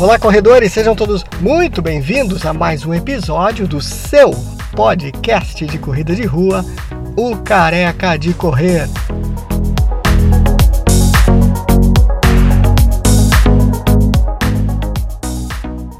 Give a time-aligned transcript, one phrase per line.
[0.00, 4.30] Olá, corredores, sejam todos muito bem-vindos a mais um episódio do seu
[4.76, 6.64] podcast de corrida de rua,
[7.16, 8.88] o Careca de Correr.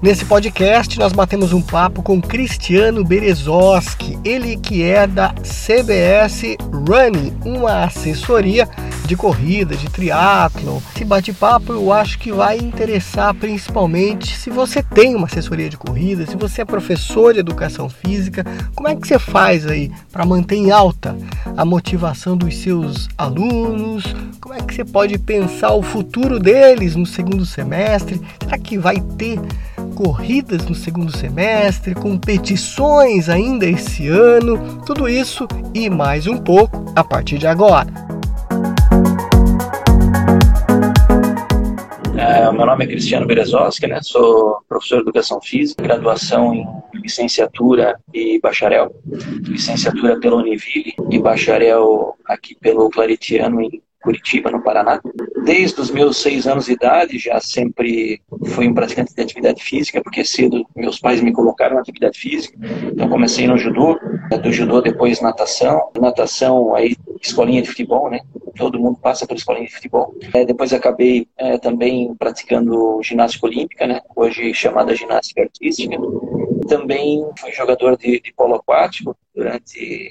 [0.00, 7.36] Nesse podcast nós batemos um papo com Cristiano Berezoski, ele que é da CBS Running,
[7.44, 8.68] uma assessoria
[9.08, 10.82] de corrida, de triatlo.
[10.94, 16.26] Esse bate-papo eu acho que vai interessar principalmente se você tem uma assessoria de corrida,
[16.26, 18.44] se você é professor de educação física,
[18.74, 21.16] como é que você faz aí para manter em alta
[21.56, 24.04] a motivação dos seus alunos?
[24.42, 28.20] Como é que você pode pensar o futuro deles no segundo semestre?
[28.44, 29.40] Será que vai ter
[29.94, 37.02] corridas no segundo semestre, competições ainda esse ano, tudo isso e mais um pouco a
[37.02, 38.17] partir de agora.
[42.28, 44.00] É, meu nome é Cristiano Berezoski, né?
[44.02, 48.94] sou professor de Educação Física, graduação em licenciatura e bacharel,
[49.44, 55.00] licenciatura pela Univille e bacharel aqui pelo Claretiano em Curitiba, no Paraná.
[55.44, 60.00] Desde os meus seis anos de idade, já sempre fui um praticante de atividade física,
[60.02, 62.56] porque cedo meus pais me colocaram na atividade física.
[62.92, 63.98] Então comecei no judô,
[64.42, 68.20] do judô depois natação, natação aí escolinha de futebol, né?
[68.56, 70.14] Todo mundo passa por escolinha de futebol.
[70.32, 74.00] É, depois acabei é, também praticando ginástica olímpica, né?
[74.14, 75.96] Hoje chamada ginástica artística.
[76.68, 80.10] Também fui jogador de, de polo aquático durante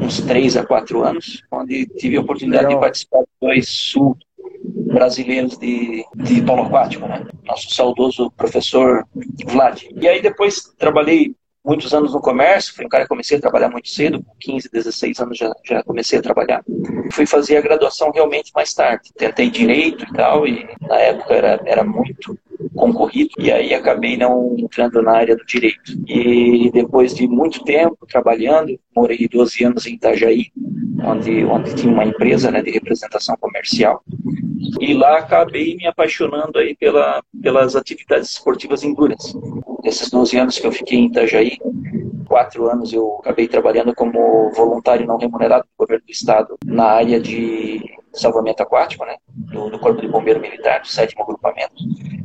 [0.00, 2.80] uns três a quatro anos, onde tive a oportunidade Legal.
[2.80, 4.18] de participar de dois sul
[4.64, 7.24] brasileiros de, de polo aquático, né?
[7.44, 9.06] Nosso saudoso professor
[9.46, 9.84] Vlad.
[9.94, 13.68] E aí depois trabalhei muitos anos no comércio, fui um cara que comecei a trabalhar
[13.68, 16.64] muito cedo, com 15, 16 anos já, já comecei a trabalhar.
[17.12, 19.12] Fui fazer a graduação realmente mais tarde.
[19.16, 22.36] Tentei direito e tal, e na época era, era muito
[22.78, 25.92] concorrido, e aí acabei não entrando na área do direito.
[26.06, 30.46] E depois de muito tempo trabalhando, morei 12 anos em Itajaí,
[31.04, 34.02] onde, onde tinha uma empresa né, de representação comercial.
[34.80, 39.36] E lá acabei me apaixonando aí pela, pelas atividades esportivas endurance.
[39.82, 41.58] Nesses 12 anos que eu fiquei em Itajaí,
[42.26, 47.20] quatro anos eu acabei trabalhando como voluntário não remunerado do governo do estado na área
[47.20, 51.74] de salvamento aquático, né, do, do Corpo de Bombeiro Militar, do sétimo agrupamento.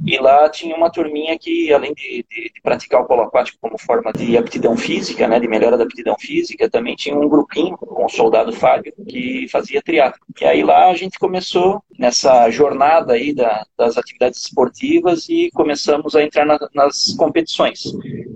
[0.05, 3.77] E lá tinha uma turminha que, além de, de, de, praticar o polo aquático como
[3.77, 8.05] forma de aptidão física, né, de melhora da aptidão física, também tinha um grupinho com
[8.05, 10.19] o soldado Fábio que fazia triatlo.
[10.41, 16.15] E aí lá a gente começou nessa jornada aí da, das atividades esportivas e começamos
[16.15, 17.83] a entrar na, nas competições.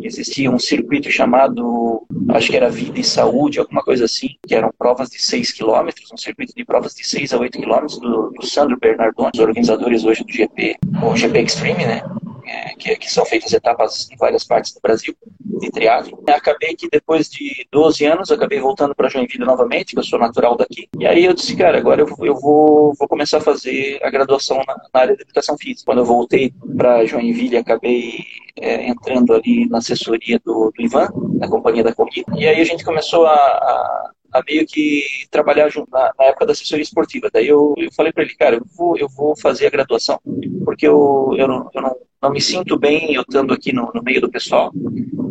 [0.07, 4.72] Existia um circuito chamado, acho que era Vida e Saúde, alguma coisa assim, que eram
[4.78, 8.45] provas de 6 quilômetros, um circuito de provas de 6 a 8 quilômetros do, do
[8.45, 12.01] Sandro Bernardoni, os organizadores hoje do GP, o GP Extreme, né?
[12.45, 15.13] É, que, que, são feitas etapas em várias partes do Brasil
[15.59, 16.23] de triatlo.
[16.28, 20.56] Acabei que depois de 12 anos, acabei voltando para Joinville novamente, que eu sou natural
[20.56, 20.88] daqui.
[21.00, 24.57] E aí eu disse, cara, agora eu, eu vou, vou começar a fazer a graduação
[24.68, 25.85] na, na área de educação física.
[25.85, 28.25] Quando eu voltei para Joinville, acabei
[28.59, 31.07] é, entrando ali na assessoria do, do, Ivan,
[31.40, 32.31] na companhia da corrida.
[32.35, 36.46] E aí a gente começou a, a a meio que trabalhar junto na, na, época
[36.46, 37.30] da assessoria esportiva.
[37.32, 40.20] Daí eu, eu falei para ele, cara, eu vou, eu vou fazer a graduação,
[40.64, 44.04] porque eu, eu, não, eu não, não me sinto bem eu estando aqui no, no
[44.04, 44.72] meio do pessoal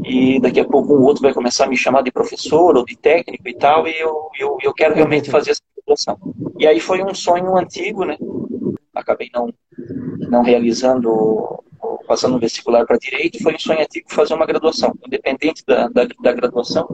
[0.06, 2.96] e daqui a pouco um outro vai começar a me chamar de professor ou de
[2.96, 6.16] técnico e tal, e eu, eu, eu quero realmente fazer essa graduação.
[6.58, 8.16] E aí foi um sonho antigo, né?
[8.94, 9.52] Acabei não,
[10.28, 11.62] não realizando
[12.06, 14.92] passando no vestibular para direito, foi um sonho antigo fazer uma graduação.
[15.06, 16.86] Independente da, da, da graduação,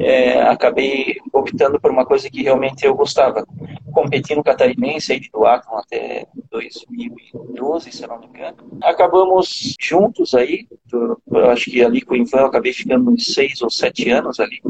[0.00, 3.46] é, acabei optando por uma coisa que realmente eu gostava.
[3.92, 8.56] Competi no Catarinense, aí de Duathlon até 2012, se não me engano.
[8.82, 13.60] Acabamos juntos aí, eu acho que ali com o Ivan eu acabei ficando uns seis
[13.60, 14.60] ou sete anos ali.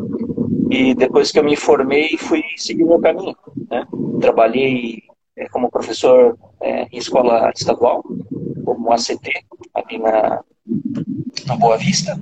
[0.71, 3.37] E depois que eu me formei, fui seguir meu caminho.
[3.69, 3.87] Né?
[4.21, 5.03] Trabalhei
[5.37, 8.05] é, como professor é, em escola estadual,
[8.65, 10.43] como ACT, ali na,
[11.47, 12.19] na Boa Vista.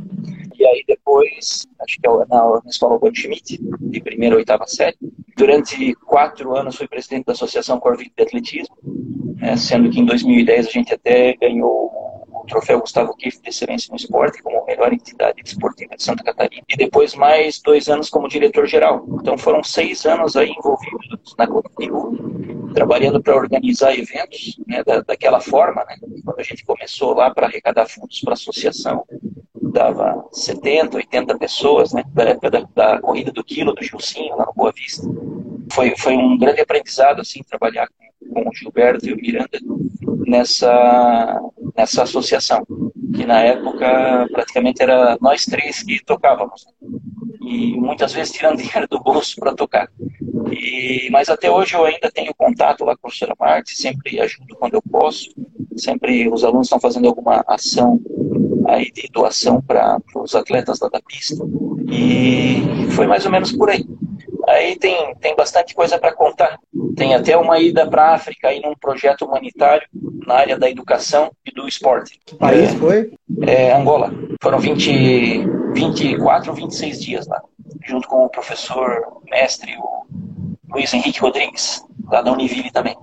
[0.58, 4.96] E aí depois, acho que é na, na escola Goldschmidt, de primeira a oitava série.
[5.36, 8.76] Durante quatro anos fui presidente da Associação Corvite de Atletismo,
[9.36, 11.92] né, sendo que em 2010 a gente até ganhou
[12.28, 16.64] o troféu Gustavo Kiff de excelência no esporte como melhor entidade esportiva de Santa Catarina.
[16.68, 19.06] E depois mais dois anos como diretor-geral.
[19.20, 22.10] Então foram seis anos aí envolvidos na Continua,
[22.78, 25.84] trabalhando para organizar eventos né, da, daquela forma.
[25.84, 29.04] Né, quando a gente começou lá para arrecadar fundos para a associação,
[29.60, 34.46] dava 70, 80 pessoas, né, da época da, da corrida do quilo do Gilcinho, lá
[34.46, 35.02] no Boa Vista.
[35.72, 39.58] Foi, foi um grande aprendizado, assim, trabalhar com, com o Gilberto e o Miranda
[40.24, 41.40] nessa,
[41.76, 42.64] nessa associação.
[43.12, 46.64] que na época praticamente era nós três que tocávamos.
[47.48, 49.88] E muitas vezes tirando dinheiro do bolso para tocar.
[50.52, 54.54] E, mas até hoje eu ainda tenho contato lá com a professora Marte, sempre ajudo
[54.56, 55.30] quando eu posso.
[55.76, 58.00] Sempre os alunos estão fazendo alguma ação
[58.66, 61.42] aí de doação para os atletas da, da pista.
[61.90, 63.84] E foi mais ou menos por aí.
[64.46, 66.58] Aí tem, tem bastante coisa para contar.
[66.96, 69.86] Tem até uma ida para a África aí num projeto humanitário
[70.26, 72.18] na área da educação e do esporte.
[72.24, 73.12] Que país é, foi?
[73.42, 74.12] É, Angola.
[74.42, 75.46] Foram 20,
[75.78, 77.42] 24 ou 26 dias lá,
[77.86, 82.96] junto com o professor mestre, o Luiz Henrique Rodrigues, lá da Univille também.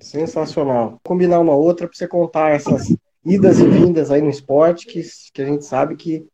[0.00, 0.98] Sensacional.
[1.04, 2.94] Combinar uma outra para você contar essas
[3.24, 5.02] idas e vindas aí no esporte que,
[5.34, 6.24] que a gente sabe que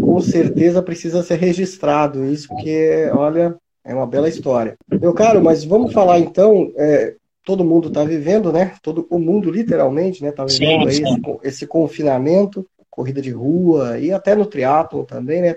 [0.00, 4.76] com certeza precisa ser registrado isso, porque, olha, é uma bela história.
[5.00, 7.14] Meu caro, mas vamos falar então, é,
[7.44, 8.74] todo mundo está vivendo, né?
[8.82, 10.30] Todo o mundo literalmente, né?
[10.30, 11.04] Está vivendo sim, sim.
[11.04, 15.56] Esse, esse, confinamento, corrida de rua e até no triatlo também, né?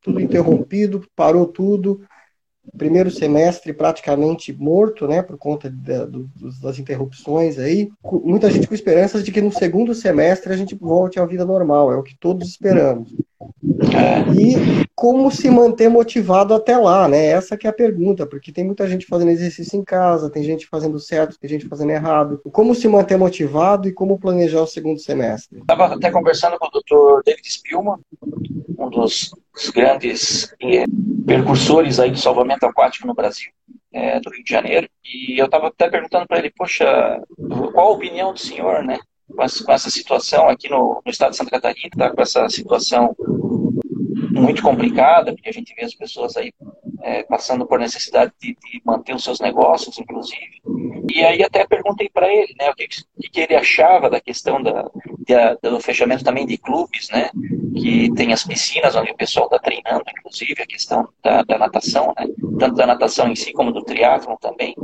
[0.00, 2.00] Tudo interrompido, parou tudo
[2.76, 6.30] primeiro semestre praticamente morto, né, por conta da, do,
[6.62, 7.90] das interrupções aí.
[8.22, 11.92] Muita gente com esperanças de que no segundo semestre a gente volte à vida normal,
[11.92, 13.12] é o que todos esperamos.
[14.38, 17.26] E como se manter motivado até lá, né?
[17.26, 20.66] Essa que é a pergunta, porque tem muita gente fazendo exercício em casa, tem gente
[20.66, 22.40] fazendo certo, tem gente fazendo errado.
[22.52, 25.58] Como se manter motivado e como planejar o segundo semestre?
[25.60, 27.22] Estava até conversando com o Dr.
[27.24, 27.98] David Spielman,
[28.78, 29.30] um dos
[29.68, 30.84] grandes eh,
[31.26, 33.50] percursores aí do salvamento aquático no Brasil,
[33.92, 37.20] é, do Rio de Janeiro, e eu estava até perguntando para ele, poxa,
[37.72, 38.98] qual a opinião do senhor, né,
[39.28, 42.48] com essa, com essa situação aqui no, no, estado de Santa Catarina, tá, com essa
[42.48, 43.14] situação
[44.30, 46.52] muito complicada, porque a gente vê as pessoas aí
[47.02, 50.60] é, passando por necessidade de, de, manter os seus negócios, inclusive.
[51.12, 52.88] E aí até perguntei para ele, né, o que,
[53.30, 54.88] que, ele achava da questão da,
[55.18, 57.30] de, do fechamento também de clubes, né,
[57.74, 62.12] que tem as piscinas onde o pessoal está treinando, inclusive a questão da, da, natação,
[62.18, 62.26] né,
[62.58, 64.74] tanto da natação em si como do triatlon também.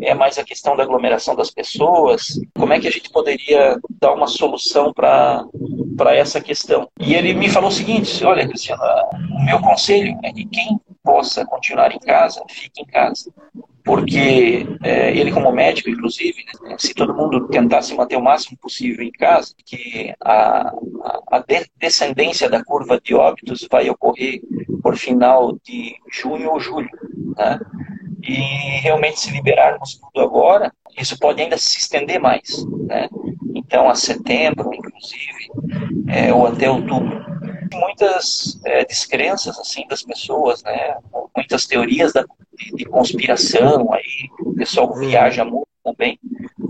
[0.00, 2.38] É mais a questão da aglomeração das pessoas.
[2.54, 5.44] Como é que a gente poderia dar uma solução para
[5.96, 6.88] para essa questão.
[7.00, 8.82] E ele me falou o seguinte: olha, Cristiano,
[9.12, 13.30] o meu conselho é que quem possa continuar em casa, fique em casa.
[13.84, 19.04] Porque é, ele, como médico, inclusive, né, se todo mundo tentasse manter o máximo possível
[19.04, 20.70] em casa, que a,
[21.02, 21.44] a, a
[21.78, 24.40] descendência da curva de óbitos vai ocorrer
[24.82, 26.88] por final de junho ou julho.
[27.36, 27.60] Né?
[28.22, 32.64] E realmente, se liberarmos tudo agora, isso pode ainda se estender mais.
[32.86, 33.06] Né?
[33.54, 35.50] Então, a setembro, inclusive,
[36.08, 37.33] é, ou até outubro
[37.74, 40.96] muitas é, descrenças assim das pessoas, né?
[41.36, 42.24] Muitas teorias da,
[42.56, 45.00] de, de, conspiração aí, o pessoal uhum.
[45.00, 46.18] viaja muito também,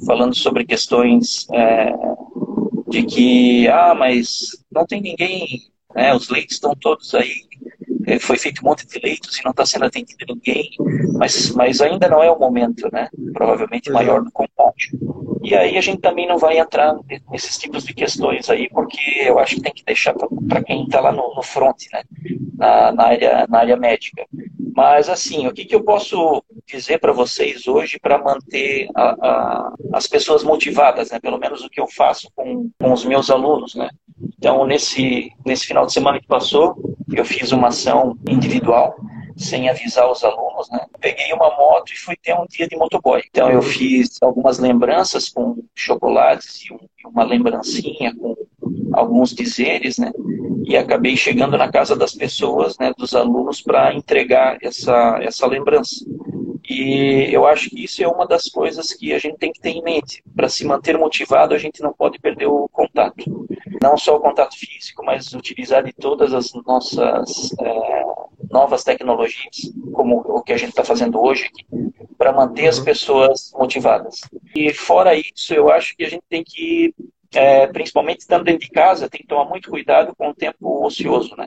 [0.06, 1.92] falando sobre questões é,
[2.88, 5.62] de que, ah, mas não tem ninguém,
[5.94, 6.14] né?
[6.14, 7.44] Os leitos estão todos aí
[8.20, 10.70] foi feito um monte de leitos e não está sendo atendido ninguém,
[11.14, 13.08] mas, mas ainda não é o momento, né?
[13.32, 14.96] Provavelmente maior do combate.
[15.42, 16.96] E aí a gente também não vai entrar
[17.30, 20.14] nesses tipos de questões aí, porque eu acho que tem que deixar
[20.48, 22.02] para quem está lá no, no front, né?
[22.56, 24.24] Na, na, área, na área médica.
[24.74, 29.74] Mas assim, o que, que eu posso dizer para vocês hoje para manter a, a,
[29.92, 31.20] as pessoas motivadas, né?
[31.20, 33.90] Pelo menos o que eu faço com, com os meus alunos, né?
[34.38, 36.74] Então, nesse, nesse final de semana que passou,
[37.12, 38.94] eu fiz uma ação individual,
[39.36, 40.80] sem avisar os alunos, né?
[41.00, 43.22] Peguei uma moto e fui ter um dia de motoboy.
[43.28, 46.78] Então, eu fiz algumas lembranças com chocolates e, um,
[47.08, 48.34] uma lembrancinha com
[48.92, 50.12] alguns dizeres, né?
[50.64, 56.04] E acabei chegando na casa das pessoas, né, dos alunos, para entregar essa, essa lembrança.
[56.74, 59.70] E eu acho que isso é uma das coisas que a gente tem que ter
[59.70, 60.24] em mente.
[60.34, 63.46] Para se manter motivado, a gente não pode perder o contato.
[63.80, 68.02] Não só o contato físico, mas utilizar de todas as nossas é,
[68.50, 71.64] novas tecnologias, como o que a gente está fazendo hoje aqui,
[72.18, 72.84] para manter as uhum.
[72.84, 74.22] pessoas motivadas.
[74.54, 76.92] E fora isso, eu acho que a gente tem que
[77.34, 81.34] é, principalmente estando dentro de casa, tem que tomar muito cuidado com o tempo ocioso,
[81.36, 81.46] né?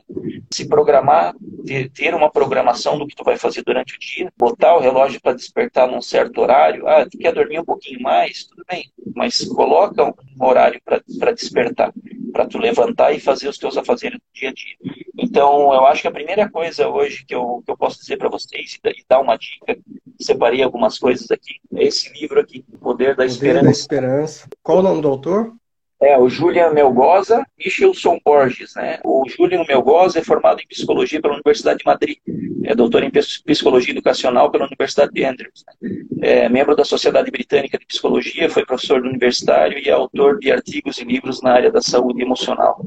[0.52, 1.34] Se programar,
[1.66, 5.20] ter, ter uma programação do que tu vai fazer durante o dia, botar o relógio
[5.20, 6.86] para despertar num certo horário.
[6.86, 8.44] Ah, tu quer dormir um pouquinho mais?
[8.44, 10.14] Tudo bem, mas coloca um
[10.44, 11.92] horário para despertar,
[12.32, 14.76] para tu levantar e fazer os teus afazeres do dia a dia.
[15.18, 18.28] Então, eu acho que a primeira coisa hoje que eu, que eu posso dizer para
[18.28, 19.76] vocês e dar uma dica,
[20.20, 23.64] separei algumas coisas aqui, é esse livro aqui, Poder da Poder Esperança.
[23.64, 24.48] Da Esperança.
[24.62, 25.54] Qual o nome do autor?
[26.00, 29.00] É, o Julian Melgoza Michelson Borges, né?
[29.04, 32.18] O Julian Melgoza é formado em psicologia pela Universidade de Madrid,
[32.64, 35.90] é doutor em psicologia educacional pela Universidade de Andrews, né?
[36.22, 40.98] é membro da Sociedade Britânica de Psicologia, foi professor universitário e é autor de artigos
[40.98, 42.80] e livros na área da saúde emocional.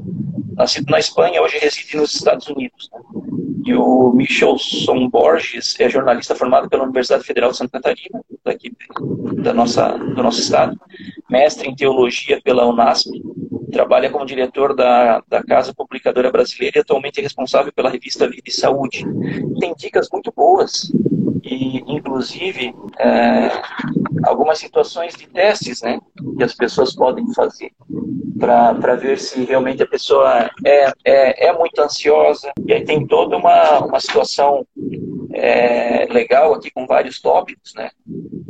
[0.54, 2.90] Nascido na Espanha, hoje reside nos Estados Unidos.
[2.92, 3.00] Né?
[3.64, 8.72] E o Michelson Borges é jornalista formado pela Universidade Federal de Santa Catarina, daqui
[9.42, 10.78] da nossa, do nosso estado,
[11.30, 13.22] mestre em teologia pela UNASP,
[13.72, 18.42] trabalha como diretor da, da Casa Publicadora Brasileira e atualmente é responsável pela revista Vida
[18.46, 19.04] e Saúde.
[19.58, 20.92] Tem dicas muito boas
[21.42, 23.50] e, inclusive, é,
[24.24, 25.98] algumas situações de testes né,
[26.36, 27.72] que as pessoas podem fazer
[28.38, 32.50] para ver se realmente a pessoa é, é, é, muito ansiosa.
[32.66, 34.66] E aí tem toda uma, uma situação
[35.32, 37.90] é, legal aqui com vários tópicos, né?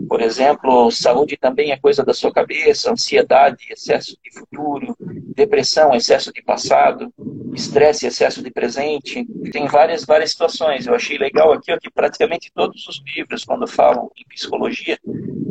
[0.08, 4.94] Por exemplo, saúde também é coisa da sua cabeça, ansiedade, excesso de futuro,
[5.34, 7.12] depressão, excesso de passado,
[7.54, 9.24] estresse, excesso de presente.
[9.50, 10.86] Tem várias, várias situações.
[10.86, 14.98] Eu achei legal aqui ó, que praticamente todos os livros, quando falam em psicologia,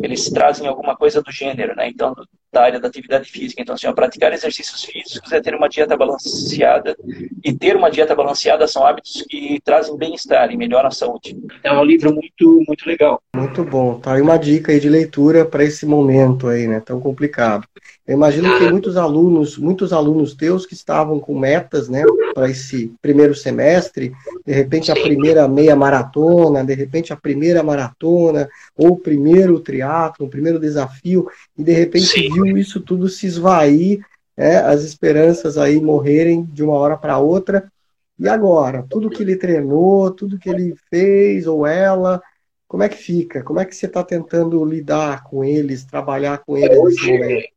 [0.04, 1.90] eles trazem alguma coisa do gênero, né?
[1.90, 2.14] Então,
[2.52, 3.62] da área da atividade física.
[3.62, 6.96] Então, assim, ó, praticar exercícios físicos é ter uma dieta balanceada.
[7.44, 11.38] E ter uma dieta balanceada são hábitos que trazem bem-estar e melhoram a saúde.
[11.60, 13.22] Então, é um livro muito, muito legal.
[13.36, 14.00] Muito bom.
[14.00, 16.82] Tá aí uma dica aí de leitura para esse momento aí, né?
[16.82, 17.66] Tão complicado.
[18.08, 22.04] Eu imagino que tem muitos alunos, muitos alunos teus que estavam com metas, né,
[22.34, 24.12] para esse primeiro semestre,
[24.46, 30.26] de repente a primeira meia maratona, de repente a primeira maratona, ou o primeiro triatlo,
[30.26, 31.28] o primeiro desafio,
[31.58, 32.30] e de repente Sim.
[32.34, 34.00] viu isso tudo se esvair,
[34.36, 37.72] né, as esperanças aí morrerem de uma hora para outra.
[38.18, 42.22] E agora, tudo que ele treinou, tudo que ele fez ou ela,
[42.68, 43.44] como é que fica?
[43.44, 47.48] Como é que você está tentando lidar com eles, trabalhar com eles nesse momento?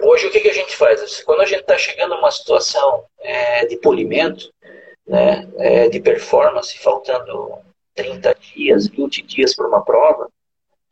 [0.00, 1.22] Hoje, o que, que a gente faz?
[1.24, 4.52] Quando a gente está chegando a uma situação é, de polimento,
[5.06, 7.58] né, é, de performance, faltando
[7.94, 10.28] 30 dias, 20 dias para uma prova,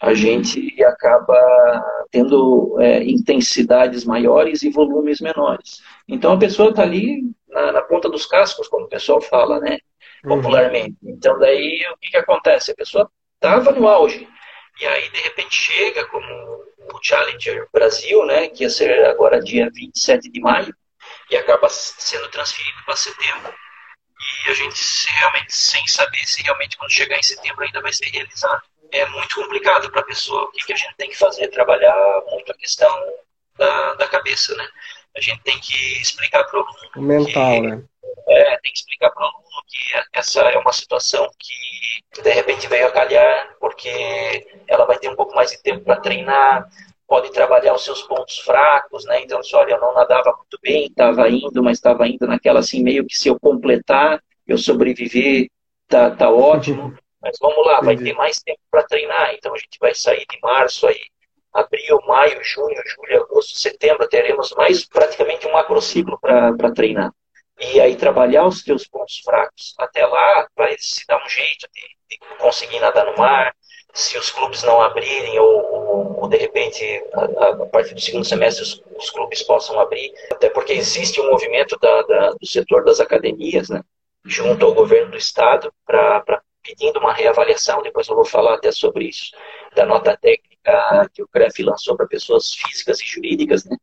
[0.01, 5.83] a gente acaba tendo é, intensidades maiores e volumes menores.
[6.07, 9.79] Então a pessoa está ali na, na, ponta dos cascos, como o pessoal fala, né?
[10.25, 10.37] Uhum.
[10.37, 10.97] Popularmente.
[11.03, 11.13] Uhum.
[11.13, 12.73] Então daí o que, que acontece?
[12.73, 14.29] A pessoa estava no auge.
[14.81, 16.27] E aí, de repente, chega como
[16.93, 20.75] o Challenger Brasil, né, que ia ser agora dia 27 de maio,
[21.31, 23.55] e acaba sendo transferido para setembro.
[24.47, 28.07] E a gente realmente sem saber se realmente quando chegar em setembro ainda vai ser
[28.07, 28.63] realizado.
[28.93, 30.45] É muito complicado para a pessoa.
[30.45, 31.49] O que, que a gente tem que fazer?
[31.49, 32.89] Trabalhar muito a questão
[33.57, 34.69] da, da cabeça, né?
[35.17, 37.09] A gente tem que explicar para o aluno.
[37.09, 37.83] Mental, que, né?
[38.29, 42.69] É, tem que explicar para o aluno que essa é uma situação que de repente
[42.69, 46.69] veio a calhar, porque ela vai ter um pouco mais de tempo para treinar,
[47.07, 49.23] pode trabalhar os seus pontos fracos, né?
[49.23, 52.83] Então, se olha, eu não nadava muito bem, estava indo, mas estava indo naquela assim,
[52.83, 55.49] meio que se eu completar, eu sobreviver,
[55.89, 56.95] tá, tá ótimo.
[57.23, 59.35] Mas vamos lá, vai ter mais tempo para treinar.
[59.35, 61.01] Então a gente vai sair de março aí,
[61.53, 67.13] abril, maio, junho, julho, agosto, setembro, teremos mais praticamente um macrociclo para treinar.
[67.59, 69.75] E aí trabalhar os teus pontos fracos.
[69.79, 73.55] Até lá, vai se dar um jeito de, de conseguir nadar no mar,
[73.95, 78.27] se os clubes não abrirem ou, ou, ou de repente a, a, partir do segundo
[78.27, 82.85] semestre os, os, clubes possam abrir, até porque existe um movimento da, da, do setor
[82.85, 83.81] das academias, né,
[84.23, 89.09] junto ao governo do estado, para pedindo uma reavaliação, depois eu vou falar até sobre
[89.09, 89.31] isso,
[89.75, 90.56] da nota técnica
[91.13, 93.77] que o CREF lançou para pessoas físicas e jurídicas, né,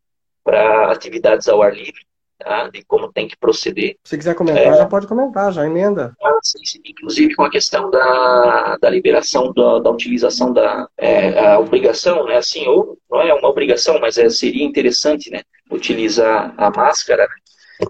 [0.44, 2.06] para atividades ao ar livre,
[2.38, 2.70] tá?
[2.70, 3.96] de como tem que proceder.
[4.04, 6.14] Se quiser comentar, é, já pode comentar, já emenda.
[6.22, 6.40] Ah,
[6.86, 12.38] inclusive com a questão da, da liberação da, da utilização da é, a obrigação, né?
[12.38, 15.42] assim, ou não é uma obrigação, mas é, seria interessante né?
[15.72, 17.36] utilizar a máscara, né?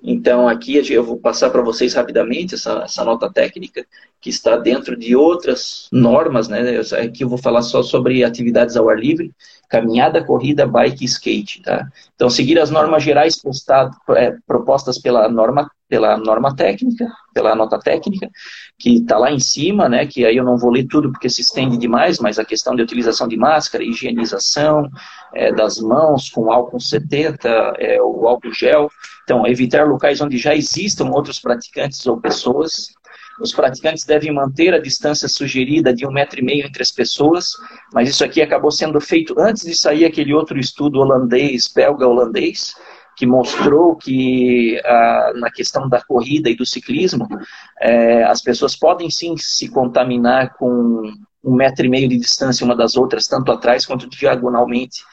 [0.02, 3.86] Então, aqui eu vou passar para vocês rapidamente essa, essa, nota técnica,
[4.22, 6.80] que está dentro de outras normas, né?
[7.04, 9.32] Aqui eu vou falar só sobre atividades ao ar livre,
[9.70, 11.88] caminhada, corrida, bike e skate, tá?
[12.16, 17.78] Então, seguir as normas gerais postado, é, propostas pela norma, pela norma técnica, pela nota
[17.80, 18.30] técnica,
[18.80, 20.06] que está lá em cima, né?
[20.06, 22.82] Que aí eu não vou ler tudo porque se estende demais, mas a questão de
[22.82, 24.90] utilização de máscara, higienização
[25.34, 28.90] é, das mãos com álcool 70, é, o álcool gel,
[29.24, 32.88] então, evitar locais onde já existam outros praticantes ou pessoas.
[33.40, 37.54] Os praticantes devem manter a distância sugerida de um metro e meio entre as pessoas,
[37.94, 42.76] mas isso aqui acabou sendo feito antes de sair aquele outro estudo holandês, belga-holandês,
[43.16, 47.28] que mostrou que ah, na questão da corrida e do ciclismo,
[47.82, 51.14] eh, as pessoas podem sim se contaminar com
[51.44, 55.04] um metro e meio de distância uma das outras, tanto atrás quanto diagonalmente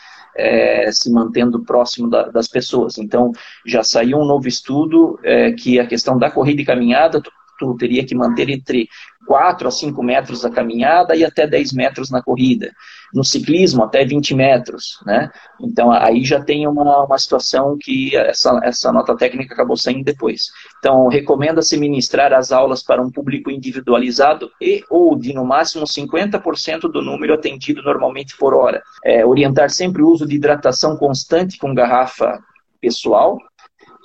[0.41, 2.99] é, se mantendo próximo da, das pessoas.
[2.99, 3.33] Então,
[3.67, 7.77] já saiu um novo estudo é, que a questão da corrida e caminhada, tu, tu
[7.77, 8.89] teria que manter entre
[9.31, 12.73] 4 a 5 metros da caminhada e até 10 metros na corrida.
[13.15, 14.99] No ciclismo, até 20 metros.
[15.07, 15.31] Né?
[15.61, 20.51] Então, aí já tem uma, uma situação que essa, essa nota técnica acabou saindo depois.
[20.81, 26.91] Então, recomenda-se ministrar as aulas para um público individualizado e ou de, no máximo, 50%
[26.91, 28.83] do número atendido normalmente por hora.
[29.05, 32.41] É, orientar sempre o uso de hidratação constante com garrafa
[32.81, 33.39] pessoal,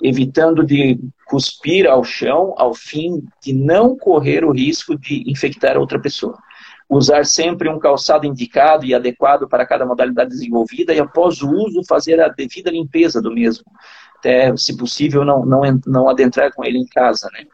[0.00, 6.00] evitando de cuspir ao chão, ao fim de não correr o risco de infectar outra
[6.00, 6.38] pessoa.
[6.88, 11.82] Usar sempre um calçado indicado e adequado para cada modalidade desenvolvida e, após o uso,
[11.88, 13.64] fazer a devida limpeza do mesmo.
[14.18, 17.44] Até, se possível, não, não, não adentrar com ele em casa, né?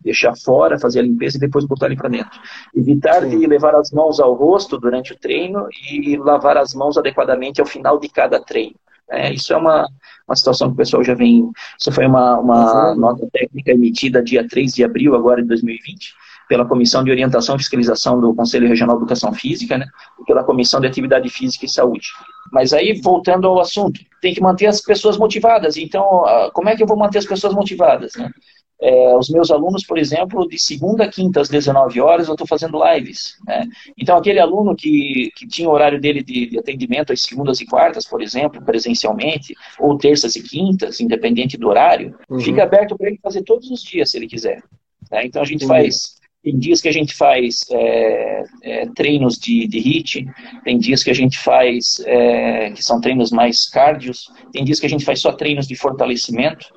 [0.00, 2.38] Deixar fora, fazer a limpeza e depois botar ele para dentro.
[2.74, 3.40] Evitar Sim.
[3.40, 7.66] de levar as mãos ao rosto durante o treino e lavar as mãos adequadamente ao
[7.66, 8.76] final de cada treino.
[9.10, 9.88] É, isso é uma,
[10.26, 11.50] uma situação que o pessoal já vem.
[11.78, 16.14] Isso foi uma, uma nota técnica emitida dia 3 de abril, agora de 2020,
[16.48, 19.86] pela Comissão de Orientação e Fiscalização do Conselho Regional de Educação Física, né,
[20.20, 22.08] e pela Comissão de Atividade Física e Saúde.
[22.52, 25.76] Mas aí, voltando ao assunto, tem que manter as pessoas motivadas.
[25.76, 28.14] Então, como é que eu vou manter as pessoas motivadas?
[28.16, 28.30] Né?
[28.80, 32.46] É, os meus alunos, por exemplo, de segunda a quinta às 19 horas, eu estou
[32.46, 33.36] fazendo lives.
[33.46, 33.66] Né?
[33.96, 37.66] Então, aquele aluno que, que tinha o horário dele de, de, atendimento às segundas e
[37.66, 42.40] quartas, por exemplo, presencialmente, ou terças e quintas, independente do horário, uhum.
[42.40, 44.62] fica aberto para ele fazer todos os dias, se ele quiser.
[45.10, 45.24] Né?
[45.24, 45.68] Então, a gente uhum.
[45.68, 46.16] faz
[46.46, 50.28] tem dias que a gente faz é, é, treinos de, de HIIT,
[50.62, 54.86] tem dias que a gente faz, é, que são treinos mais cardios, tem dias que
[54.86, 56.68] a gente faz só treinos de fortalecimento,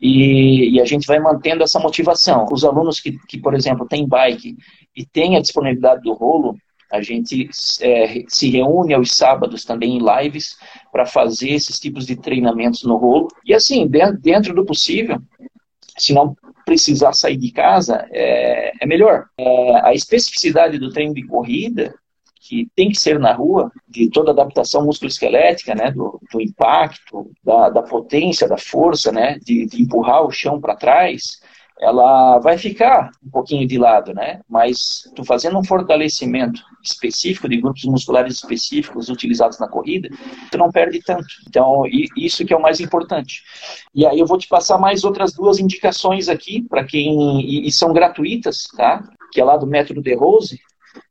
[0.00, 2.46] e, e, a gente vai mantendo essa motivação.
[2.50, 4.56] Os alunos que, que, por exemplo, têm bike
[4.96, 6.56] e têm a disponibilidade do rolo,
[6.90, 7.50] a gente
[7.82, 10.56] é, se reúne aos sábados também em lives
[10.90, 13.28] para fazer esses tipos de treinamentos no rolo.
[13.44, 15.20] E assim, dentro do possível,
[16.02, 19.26] se não precisar sair de casa, é, é melhor.
[19.36, 21.94] É, a especificidade do treino de corrida,
[22.40, 27.68] que tem que ser na rua, de toda adaptação musculoesquelética, né, do, do impacto, da,
[27.68, 31.40] da, potência, da força, né, de, de empurrar o chão para trás,
[31.80, 34.40] ela vai ficar um pouquinho de lado, né?
[34.48, 40.10] Mas tu fazendo um fortalecimento específico de grupos musculares específicos utilizados na corrida,
[40.50, 41.26] tu não perde tanto.
[41.48, 41.84] Então,
[42.16, 43.42] isso que é o mais importante.
[43.94, 47.94] E aí eu vou te passar mais outras duas indicações aqui para quem e, são
[47.94, 49.02] gratuitas, tá?
[49.32, 50.60] Que é lá do método de Rose,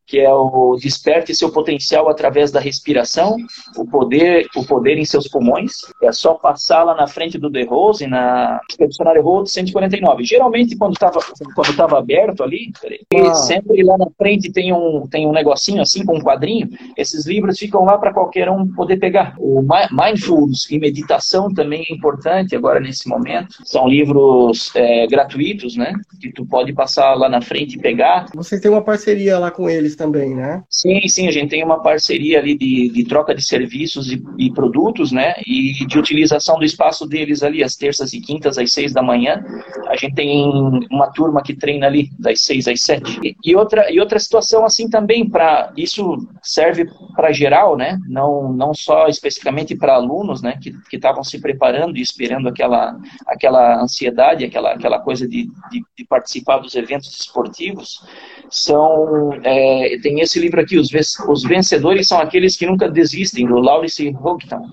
[0.09, 3.37] que é o desperte seu potencial através da respiração,
[3.77, 5.73] o poder, o poder em seus pulmões.
[6.01, 10.23] É só passar lá na frente do The Rose, na Expedicionário Road 149.
[10.23, 11.19] Geralmente, quando estava
[11.53, 12.71] quando tava aberto ali,
[13.13, 13.35] ah.
[13.35, 16.67] sempre lá na frente tem um, tem um negocinho assim, com um quadrinho.
[16.97, 19.35] Esses livros ficam lá para qualquer um poder pegar.
[19.37, 23.57] O Mindfulness e Meditação também é importante agora nesse momento.
[23.63, 25.93] São livros é, gratuitos, né?
[26.19, 28.25] Que tu pode passar lá na frente e pegar.
[28.33, 30.63] Você tem uma parceria lá com eles também, né?
[30.69, 34.49] Sim, sim, a gente tem uma parceria ali de, de troca de serviços e, e,
[34.53, 35.35] produtos, né?
[35.45, 39.43] E de utilização do espaço deles ali, às terças e quintas, às seis da manhã.
[39.87, 40.49] A gente tem
[40.89, 43.19] uma turma que treina ali, das seis às sete.
[43.21, 47.99] E, e outra, e outra situação assim também, para isso serve para geral, né?
[48.07, 50.57] Não, não só especificamente para alunos, né?
[50.61, 56.05] Que estavam se preparando e esperando aquela, aquela ansiedade, aquela, aquela coisa de, de, de
[56.07, 58.01] participar dos eventos esportivos,
[58.49, 60.89] são é, tem esse livro aqui, Os,
[61.27, 64.69] Os Vencedores São Aqueles que Nunca Desistem, do Laurice Houghton.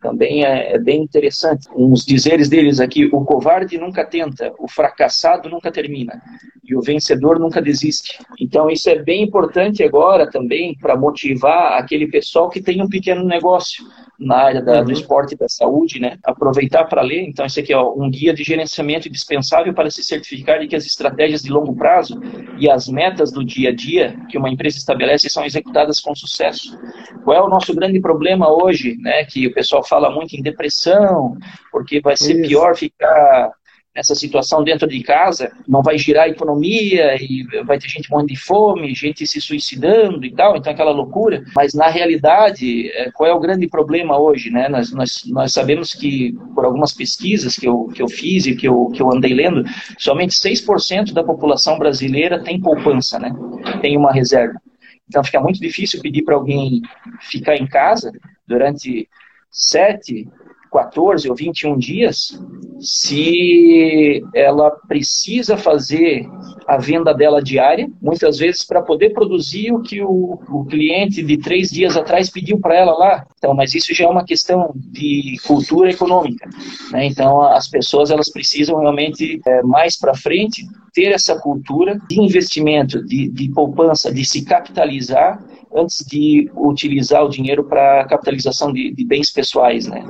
[0.00, 1.68] Também é, é, bem interessante.
[1.74, 6.22] Uns dizeres deles aqui: o covarde nunca tenta, o fracassado nunca termina,
[6.64, 8.16] e o vencedor nunca desiste.
[8.40, 13.24] Então, isso é bem importante agora também para motivar aquele pessoal que tem um pequeno
[13.24, 13.84] negócio
[14.18, 14.86] na área da, uhum.
[14.86, 16.18] do esporte e da saúde, né?
[16.24, 17.22] Aproveitar para ler.
[17.22, 20.84] Então, esse aqui é um guia de gerenciamento indispensável para se certificar de que as
[20.84, 22.20] estratégias de longo prazo
[22.58, 26.76] e as metas do dia a dia que uma empresa estabelece são executadas com sucesso.
[27.22, 29.24] Qual é o nosso grande problema hoje, né?
[29.24, 31.36] Que o pessoal fala muito em depressão,
[31.70, 32.48] porque vai ser Isso.
[32.48, 33.52] pior ficar
[33.94, 38.28] essa situação dentro de casa, não vai girar a economia e vai ter gente morrendo
[38.28, 41.44] de fome, gente se suicidando e tal, então aquela loucura.
[41.54, 44.50] Mas na realidade, é, qual é o grande problema hoje?
[44.50, 44.68] Né?
[44.68, 48.68] Nós, nós, nós sabemos que, por algumas pesquisas que eu, que eu fiz e que
[48.68, 49.64] eu, que eu andei lendo,
[49.98, 53.32] somente 6% da população brasileira tem poupança, né?
[53.80, 54.60] tem uma reserva.
[55.08, 56.82] Então fica muito difícil pedir para alguém
[57.20, 58.12] ficar em casa
[58.46, 59.08] durante
[59.50, 60.28] 7,
[60.70, 62.38] 14 ou 21 dias,
[62.80, 66.26] se ela precisa fazer
[66.66, 71.38] a venda dela diária, muitas vezes para poder produzir o que o, o cliente de
[71.38, 73.26] três dias atrás pediu para ela lá.
[73.38, 76.48] Então, mas isso já é uma questão de cultura econômica.
[76.92, 77.06] Né?
[77.06, 83.04] Então, as pessoas elas precisam realmente é, mais para frente ter essa cultura de investimento,
[83.04, 85.42] de, de poupança, de se capitalizar
[85.78, 90.04] antes de utilizar o dinheiro para capitalização de, de, bens pessoais, né?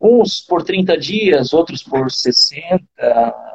[0.00, 2.82] Uns por 30 dias, outros por 60,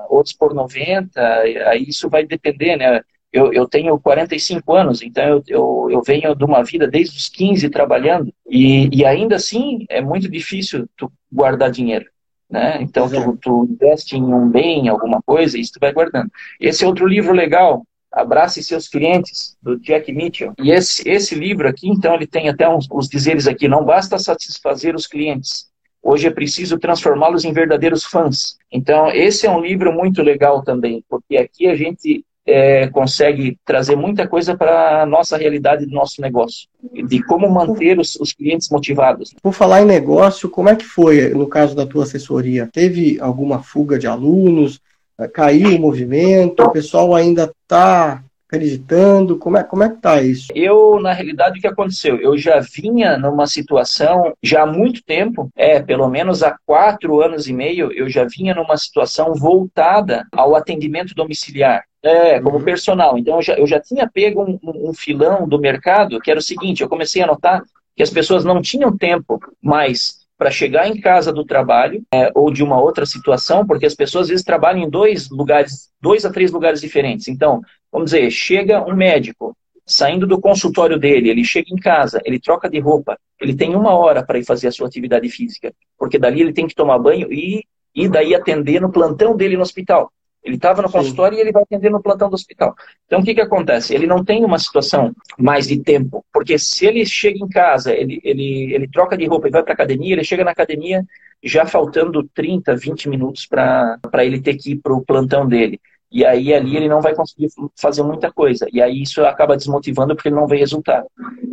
[0.09, 1.21] outros por 90,
[1.67, 3.01] aí isso vai depender, né?
[3.31, 7.29] Eu, eu tenho 45 anos, então eu, eu, eu, venho de uma vida desde os
[7.29, 12.05] 15 trabalhando, e, e ainda assim é muito difícil tu guardar dinheiro.
[12.49, 12.79] Né?
[12.81, 16.29] Então, tu, tu investe em um bem, alguma coisa, e isso tu vai guardando.
[16.59, 20.53] Esse é outro livro legal, Abrace seus clientes, do Jack Mitchell.
[20.59, 24.95] E esse, esse livro aqui, então, ele tem até uns, dizeres aqui: não basta satisfazer
[24.95, 25.71] os clientes.
[26.03, 28.57] Hoje é preciso transformá-los em verdadeiros fãs.
[28.71, 33.95] Então, esse é um livro muito legal também, porque aqui a gente é, consegue trazer
[33.95, 36.67] muita coisa para a nossa realidade do nosso negócio,
[37.07, 39.33] de como manter os, os, clientes motivados.
[39.41, 42.69] Por falar em negócio, como é que foi no caso da tua assessoria?
[42.73, 44.79] Teve alguma fuga de alunos?
[45.27, 46.63] Caiu o movimento?
[46.63, 49.37] O pessoal ainda está acreditando?
[49.37, 50.47] Como é, como é que está isso?
[50.53, 52.19] Eu, na realidade, o que aconteceu?
[52.19, 57.47] Eu já vinha numa situação, já há muito tempo, é, pelo menos há quatro anos
[57.47, 61.85] e meio, eu já vinha numa situação voltada ao atendimento domiciliar.
[62.03, 62.63] É, como uhum.
[62.63, 63.15] personal.
[63.15, 66.43] Então, eu já, eu já tinha pego um, um filão do mercado, que era o
[66.43, 67.61] seguinte, eu comecei a notar
[67.95, 72.51] que as pessoas não tinham tempo mais para chegar em casa do trabalho é, ou
[72.51, 76.31] de uma outra situação, porque as pessoas às vezes trabalham em dois lugares, dois a
[76.31, 77.27] três lugares diferentes.
[77.27, 82.39] Então, vamos dizer, chega um médico saindo do consultório dele, ele chega em casa, ele
[82.39, 86.17] troca de roupa, ele tem uma hora para ir fazer a sua atividade física, porque
[86.17, 90.11] dali ele tem que tomar banho e, e daí atender no plantão dele no hospital.
[90.43, 90.97] Ele estava no Sim.
[90.97, 92.75] consultório e ele vai atender no plantão do hospital.
[93.05, 93.93] Então, o que, que acontece?
[93.93, 98.19] Ele não tem uma situação mais de tempo, porque se ele chega em casa, ele,
[98.23, 101.05] ele, ele troca de roupa e vai para academia, ele chega na academia
[101.43, 105.79] já faltando 30, 20 minutos para ele ter que ir para o plantão dele.
[106.11, 107.47] E aí ali ele não vai conseguir
[107.79, 108.67] fazer muita coisa.
[108.71, 111.07] E aí isso acaba desmotivando porque ele não vê resultado.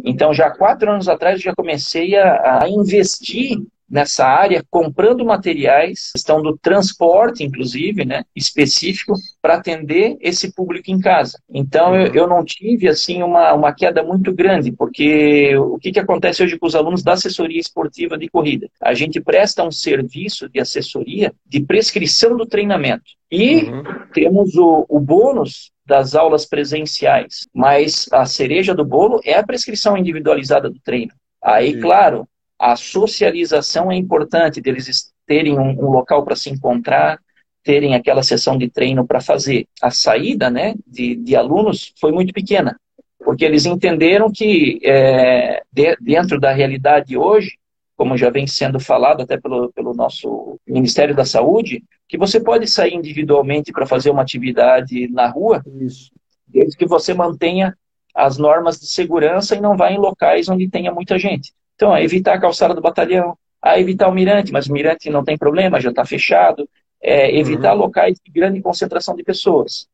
[0.04, 6.10] Então, já quatro anos atrás, eu já comecei a, a investir nessa área, comprando materiais,
[6.12, 11.38] questão do transporte, inclusive, né, específico, para atender esse público em casa.
[11.48, 16.00] Então, eu, eu não tive, assim, uma, uma queda muito grande, porque o que, que
[16.00, 18.68] acontece hoje com os alunos da assessoria esportiva de corrida?
[18.80, 23.04] A gente presta um serviço de assessoria de prescrição do treinamento.
[23.30, 23.82] E uhum.
[24.12, 29.96] temos o, o bônus das aulas presenciais, mas a cereja do bolo é a prescrição
[29.96, 31.12] individualizada do treino.
[31.42, 37.20] Aí, claro, a socialização é importante, deles terem um, um local para se encontrar,
[37.62, 39.66] terem aquela sessão de treino para fazer.
[39.80, 42.80] A saída né, de, de, alunos foi muito pequena,
[43.18, 47.58] porque eles entenderam que é, de, dentro da realidade hoje,
[47.96, 52.66] como já vem sendo falado até pelo, pelo nosso Ministério da Saúde, que você pode
[52.66, 56.10] sair individualmente para fazer uma atividade na rua, Isso.
[56.46, 57.76] desde que você mantenha
[58.14, 61.52] as normas de segurança e não vá em locais onde tenha muita gente.
[61.78, 65.22] Então, é evitar a calçada do batalhão, a evitar o mirante, mas o mirante não
[65.22, 66.68] tem problema, já está fechado.
[67.00, 67.82] É, evitar uhum.
[67.82, 69.86] locais de grande concentração de pessoas.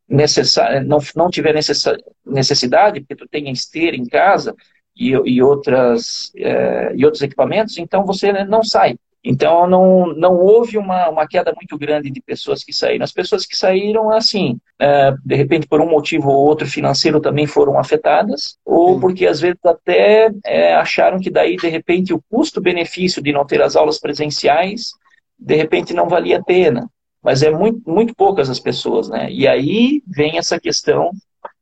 [0.86, 4.56] Não, não tiver necessidade, porque tu tem esteira em casa
[4.96, 8.96] e, e, outras, é, e outros equipamentos, então você não sai.
[9.26, 13.04] Então, não, não houve uma, uma queda muito grande de pessoas que saíram.
[13.04, 17.46] As pessoas que saíram, assim, é, de repente, por um motivo ou outro financeiro também
[17.46, 23.22] foram afetadas, ou porque às vezes até é, acharam que daí, de repente, o custo-benefício
[23.22, 24.90] de não ter as aulas presenciais,
[25.38, 26.86] de repente, não valia a pena.
[27.22, 29.32] Mas é muito, muito poucas as pessoas, né?
[29.32, 31.10] E aí vem essa questão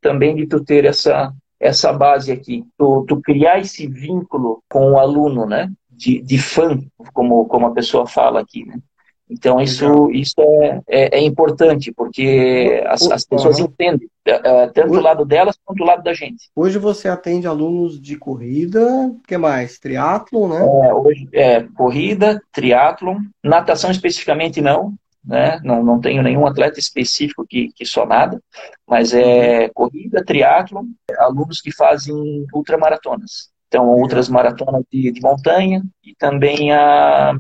[0.01, 4.99] também de tu ter essa, essa base aqui, tu, tu criar esse vínculo com o
[4.99, 5.71] aluno, né?
[5.93, 6.79] De, de fã,
[7.13, 8.79] como, como a pessoa fala aqui, né?
[9.33, 13.65] Então, isso, isso é, é, é, importante, porque as, as pessoas uhum.
[13.65, 16.51] entendem, uh, tanto do lado delas quanto do lado da gente.
[16.55, 19.79] Hoje você atende alunos de corrida, o que mais?
[19.79, 20.59] Triatlon, né?
[20.59, 24.93] É, hoje, é, corrida, triatlon, natação especificamente não,
[25.25, 25.59] né?
[25.65, 28.39] Não, não tenho nenhum atleta específico que, que só nada,
[28.87, 29.71] mas é uhum.
[29.73, 30.85] corrida, triatlon,
[31.17, 32.15] alunos que fazem
[32.53, 33.51] ultramaratonas.
[33.73, 37.35] Então, outras maratonas de, de montanha e também a,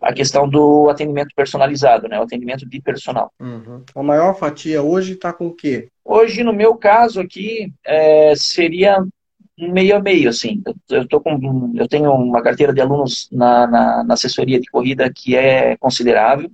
[0.00, 2.16] a questão do atendimento personalizado, né?
[2.16, 3.32] O atendimento de personal.
[3.40, 3.82] Uhum.
[3.92, 5.88] A maior fatia hoje está com o quê?
[6.04, 9.04] Hoje, no meu caso aqui, é, seria
[9.58, 10.62] meio a meio, assim.
[10.88, 15.12] Eu, tô com, eu tenho uma carteira de alunos na, na, na, assessoria de corrida
[15.12, 16.48] que é considerável.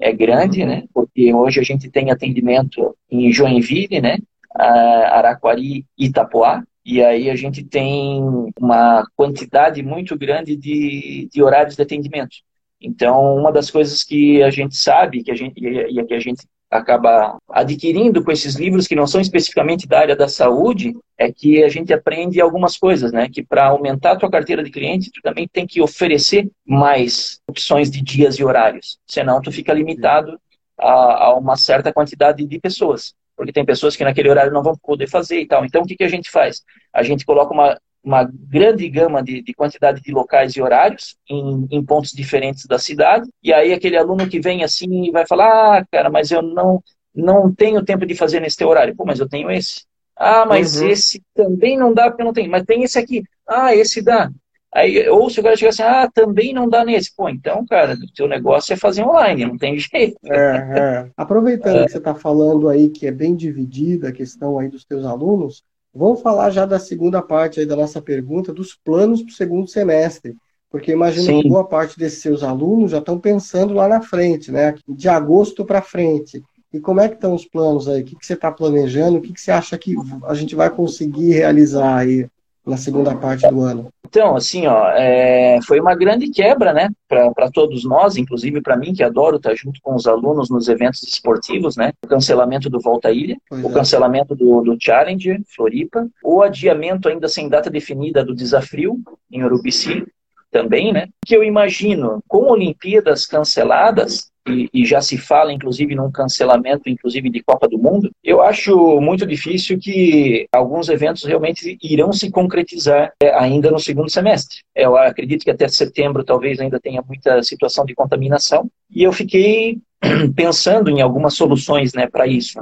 [0.00, 0.84] é grande, né?
[0.94, 4.16] Porque hoje a gente tem atendimento em Joinville, né?
[4.54, 6.64] Araquari e Itapoá.
[6.84, 8.20] E aí a gente tem
[8.58, 12.36] uma quantidade muito grande de, de horários de atendimento.
[12.80, 16.44] Então, uma das coisas que a gente sabe que a gente, e que a gente
[16.68, 21.62] acaba adquirindo com esses livros que não são especificamente da área da saúde, é que
[21.62, 23.28] a gente aprende algumas coisas, né?
[23.28, 27.90] Que para aumentar a tua carteira de cliente, tu também tem que oferecer mais opções
[27.90, 28.98] de dias e horários.
[29.06, 30.40] Senão tu fica limitado
[30.78, 33.14] a, a uma certa quantidade de pessoas.
[33.36, 35.64] Porque tem pessoas que naquele horário não vão poder fazer e tal.
[35.64, 36.62] Então, o que, que a gente faz?
[36.92, 41.66] A gente coloca uma, uma grande gama de, de, quantidade de locais e horários em,
[41.70, 43.28] em, pontos diferentes da cidade.
[43.42, 46.82] E aí aquele aluno que vem assim e vai falar, ah, cara, mas eu não
[47.14, 48.96] não tenho tempo de fazer nesse teu horário.
[48.96, 49.82] Pô, mas eu tenho esse.
[50.16, 50.88] Ah, mas uhum.
[50.88, 52.50] esse também não dá porque eu não tenho.
[52.50, 53.22] Mas tem esse aqui.
[53.46, 54.30] Ah, esse dá.
[54.74, 57.14] Aí, ou se o cara chegar assim, ah, também não dá nesse.
[57.14, 60.16] Pô, então, cara, o teu negócio é fazer online, não tem jeito.
[60.24, 61.10] É, é.
[61.16, 61.84] Aproveitando é.
[61.84, 65.62] que você está falando aí que é bem dividida a questão aí dos teus alunos,
[65.94, 69.68] Vamos falar já da segunda parte aí da nossa pergunta, dos planos para o segundo
[69.68, 70.34] semestre.
[70.70, 71.42] Porque imagino Sim.
[71.42, 74.74] que boa parte desses seus alunos já estão pensando lá na frente, né?
[74.88, 76.42] De agosto para frente.
[76.72, 78.00] E como é que estão os planos aí?
[78.00, 79.18] O que, que você está planejando?
[79.18, 82.26] O que, que você acha que a gente vai conseguir realizar aí
[82.66, 83.92] na segunda parte do ano?
[84.06, 88.92] Então, assim, ó, é, foi uma grande quebra, né, para todos nós, inclusive para mim,
[88.92, 93.10] que adoro estar junto com os alunos nos eventos esportivos, né, o cancelamento do Volta
[93.10, 93.72] Ilha, pois o é.
[93.72, 100.04] cancelamento do, do Challenger, Floripa, o adiamento ainda sem data definida do Desafio, em Urubici,
[100.50, 106.10] também, né, que eu imagino, com Olimpíadas canceladas, e, e, já se fala, inclusive, num
[106.10, 112.12] cancelamento, inclusive, de Copa do Mundo, eu acho muito difícil que alguns eventos realmente irão
[112.12, 114.58] se concretizar é, ainda no segundo semestre.
[114.74, 119.78] Eu acredito que até setembro talvez ainda tenha muita situação de contaminação, e eu fiquei
[120.34, 122.60] pensando em algumas soluções né, para isso.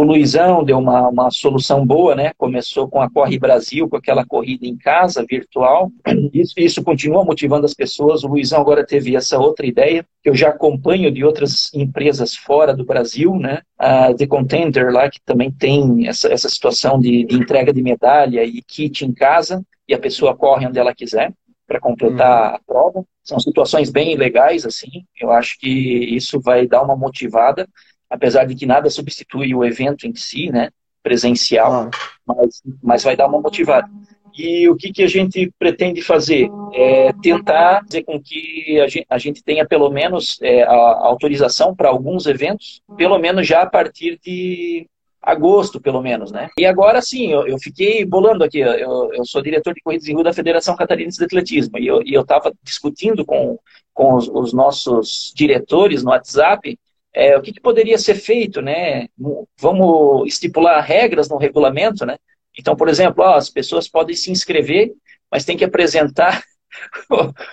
[0.00, 2.32] O Luizão deu uma, uma solução boa, né?
[2.38, 5.92] Começou com a Corre Brasil, com aquela corrida em casa, virtual.
[6.32, 8.24] Isso, isso continua motivando as pessoas.
[8.24, 12.74] O Luizão agora teve essa outra ideia, que eu já acompanho de outras empresas fora
[12.74, 13.60] do Brasil, né?
[13.78, 18.42] A The Contender lá, que também tem essa, essa situação de, de entrega de medalha
[18.42, 21.30] e kit em casa, e a pessoa corre onde ela quiser
[21.66, 22.56] para completar uhum.
[22.56, 23.04] a prova.
[23.22, 25.04] São situações bem legais, assim.
[25.20, 27.68] Eu acho que isso vai dar uma motivada
[28.10, 30.70] apesar de que nada substitui o evento em si, né,
[31.02, 31.90] presencial, ah.
[32.26, 33.88] mas, mas vai dar uma motivada.
[34.36, 36.48] E o que, que a gente pretende fazer?
[36.72, 41.06] É tentar fazer com que a gente, a gente tenha pelo menos é, a, a
[41.06, 44.86] autorização para alguns eventos, pelo menos já a partir de
[45.20, 46.48] agosto, pelo menos, né?
[46.58, 50.14] E agora sim, eu, eu fiquei bolando aqui, eu, eu, sou diretor de corridas em
[50.14, 53.58] rua da Federação Catarinense de Atletismo, e eu estava discutindo com,
[53.92, 56.78] com os, os nossos diretores no WhatsApp
[57.12, 59.08] é, o que, que, poderia ser feito, né?
[59.58, 62.16] Vamos estipular regras no regulamento, né?
[62.58, 64.92] Então, por exemplo, ó, as pessoas podem se inscrever,
[65.30, 66.42] mas tem que apresentar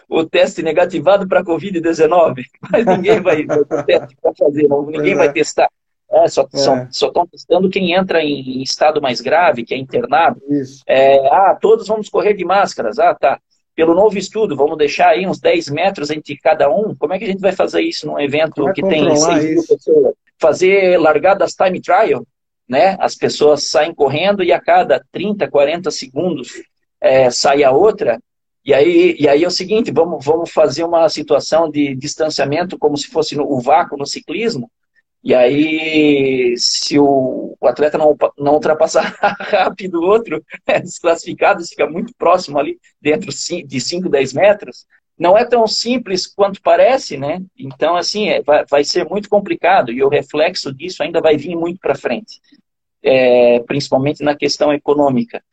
[0.10, 2.44] o, o teste negativado para Covid-19.
[2.72, 5.32] Mas ninguém vai, vai fazer, ninguém vai é.
[5.32, 5.70] testar.
[6.10, 6.88] É, só é.
[6.90, 10.42] estão testando quem entra em, em, estado mais grave, que é internado.
[10.88, 12.98] É, ah, todos vamos correr de máscaras.
[12.98, 13.40] Ah, tá
[13.78, 17.26] pelo novo estudo, vamos deixar aí uns 10 metros entre cada um, como é que
[17.26, 20.14] a gente vai fazer isso num evento que tem 6 mil pessoas?
[20.40, 22.26] Fazer largadas time trial,
[22.68, 22.98] né?
[23.00, 26.54] As pessoas saem correndo e a cada 30, 40 segundos
[27.00, 28.20] é, sai a outra.
[28.66, 32.98] E aí, e aí é o seguinte, vamos, vamos fazer uma situação de distanciamento como
[32.98, 34.72] se fosse no, o vácuo no ciclismo,
[35.28, 41.86] e aí, se o, o atleta não, não ultrapassar rápido o outro, é desclassificado, fica
[41.86, 44.86] muito próximo ali, dentro de 5, 10 metros.
[45.20, 47.42] Não é tão simples quanto parece, né?
[47.60, 51.58] Então, assim, é, vai, vai ser muito complicado e o reflexo disso ainda vai vir
[51.58, 52.40] muito para frente.
[53.04, 55.44] É, principalmente na questão econômica.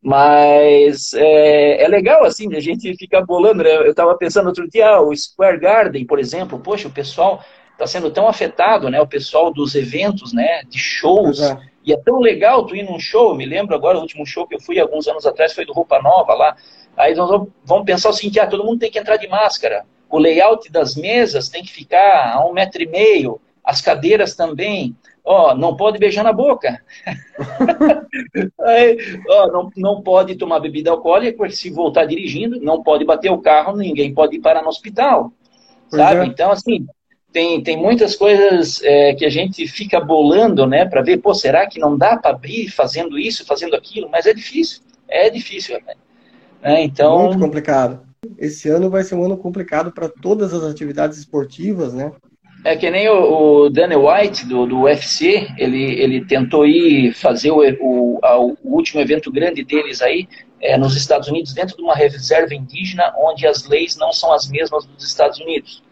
[0.00, 3.62] Mas é, é, legal, assim, a gente ficar bolando.
[3.62, 3.76] Né?
[3.76, 7.44] Eu estava pensando outro dia, ah, o Square Garden, por exemplo, poxa, o pessoal
[7.78, 9.00] está sendo tão afetado, né?
[9.00, 10.62] O pessoal dos eventos, né?
[10.68, 11.38] De shows.
[11.84, 13.34] E é tão legal tu ir num show.
[13.34, 16.02] Me lembro agora, o último show que eu fui alguns anos atrás foi do Roupa
[16.02, 16.56] Nova lá.
[16.96, 19.84] Aí nós vamos pensar o seguinte: ah, todo mundo tem que entrar de máscara.
[20.10, 23.40] O layout das mesas tem que ficar a um metro e meio.
[23.62, 24.96] As cadeiras também.
[25.24, 26.82] Ó, não pode beijar na boca.
[28.64, 28.96] Aí,
[29.28, 33.76] ó, não, não pode tomar bebida alcoólica, se voltar dirigindo, não pode bater o carro,
[33.76, 35.30] ninguém pode ir parar no hospital.
[35.90, 36.20] Pois sabe?
[36.22, 36.24] É.
[36.24, 36.86] Então, assim,
[37.32, 41.66] tem, tem muitas coisas é, que a gente fica bolando, né, para ver, pô, será
[41.66, 44.08] que não dá para abrir fazendo isso, fazendo aquilo?
[44.10, 45.94] Mas é difícil, é difícil, né?
[46.62, 47.26] É, então...
[47.26, 48.00] Muito complicado.
[48.36, 52.12] Esse ano vai ser um ano complicado para todas as atividades esportivas, né?
[52.64, 57.52] É que nem o, o Danny White, do, do UFC, ele, ele tentou ir fazer
[57.52, 60.26] o, o, o último evento grande deles aí,
[60.60, 64.48] é, nos Estados Unidos, dentro de uma reserva indígena, onde as leis não são as
[64.48, 65.84] mesmas dos Estados Unidos.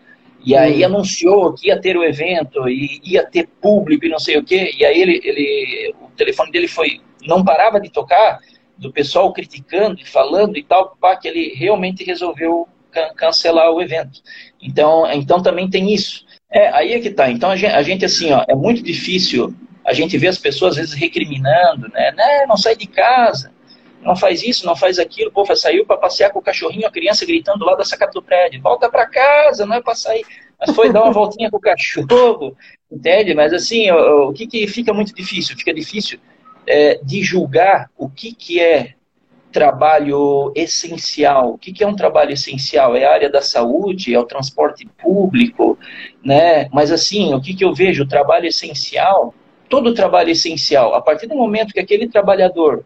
[0.46, 0.86] E aí hum.
[0.86, 4.70] anunciou que ia ter o evento, e ia ter público e não sei o quê,
[4.78, 8.38] e aí ele, ele, o telefone dele foi, não parava de tocar,
[8.78, 13.82] do pessoal criticando e falando e tal, pá, que ele realmente resolveu can cancelar o
[13.82, 14.22] evento.
[14.62, 16.24] Então, então também tem isso.
[16.50, 17.30] É, aí é que tá.
[17.30, 19.54] Então a gente, a gente, assim, ó, é muito difícil
[19.84, 22.12] a gente ver as pessoas às vezes recriminando, né?
[22.12, 23.52] né não sai de casa,
[24.06, 25.32] não faz isso, não faz aquilo.
[25.32, 28.62] Pô, saiu para passear com o cachorrinho, a criança gritando lá da sacada do prédio,
[28.62, 30.24] volta para casa, não é para sair.
[30.58, 32.56] Mas foi dar uma voltinha com o cachorro,
[32.90, 33.34] entende?
[33.34, 35.56] Mas assim, o, o que, que fica muito difícil?
[35.56, 36.20] Fica difícil
[36.66, 38.94] é, de julgar o que, que é
[39.52, 41.54] trabalho essencial.
[41.54, 42.94] O que, que é um trabalho essencial?
[42.94, 45.78] É a área da saúde, é o transporte público,
[46.24, 46.68] né?
[46.72, 48.04] Mas assim, o que, que eu vejo?
[48.04, 49.34] O trabalho essencial,
[49.68, 52.84] todo trabalho essencial, a partir do momento que aquele trabalhador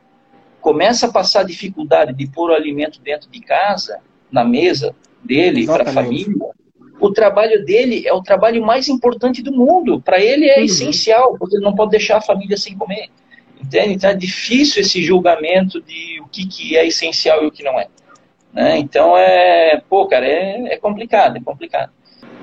[0.61, 3.99] começa a passar dificuldade de pôr o alimento dentro de casa,
[4.31, 4.95] na mesa
[5.25, 6.35] dele, para a família,
[7.01, 10.01] o trabalho dele é o trabalho mais importante do mundo.
[10.01, 10.65] Para ele é uhum.
[10.65, 13.09] essencial, porque ele não pode deixar a família sem comer.
[13.63, 13.95] Entende?
[13.95, 17.79] Então é difícil esse julgamento de o que, que é essencial e o que não
[17.79, 17.89] é.
[18.53, 18.79] Né?
[18.79, 21.91] Então é, pô, cara, é, é complicado, é complicado.